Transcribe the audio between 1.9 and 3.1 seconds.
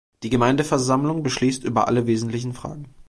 wesentlichen Fragen.